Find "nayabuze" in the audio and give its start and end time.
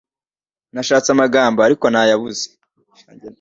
1.89-2.45